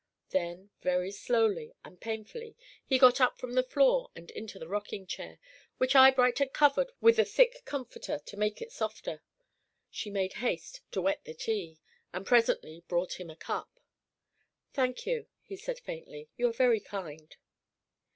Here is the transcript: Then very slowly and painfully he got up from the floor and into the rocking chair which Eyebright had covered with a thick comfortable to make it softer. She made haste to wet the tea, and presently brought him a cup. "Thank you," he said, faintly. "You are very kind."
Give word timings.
Then 0.31 0.71
very 0.81 1.11
slowly 1.11 1.75
and 1.85 2.01
painfully 2.01 2.55
he 2.83 2.97
got 2.97 3.21
up 3.21 3.37
from 3.37 3.53
the 3.53 3.61
floor 3.61 4.09
and 4.15 4.31
into 4.31 4.57
the 4.57 4.67
rocking 4.67 5.05
chair 5.05 5.37
which 5.77 5.95
Eyebright 5.95 6.39
had 6.39 6.53
covered 6.53 6.91
with 7.01 7.19
a 7.19 7.23
thick 7.23 7.61
comfortable 7.65 8.17
to 8.19 8.35
make 8.35 8.63
it 8.63 8.71
softer. 8.71 9.21
She 9.91 10.09
made 10.09 10.33
haste 10.41 10.81
to 10.93 11.01
wet 11.03 11.23
the 11.25 11.35
tea, 11.35 11.77
and 12.11 12.25
presently 12.25 12.83
brought 12.87 13.19
him 13.19 13.29
a 13.29 13.35
cup. 13.35 13.79
"Thank 14.73 15.05
you," 15.05 15.27
he 15.43 15.55
said, 15.55 15.77
faintly. 15.79 16.29
"You 16.35 16.47
are 16.47 16.51
very 16.51 16.79
kind." 16.79 17.37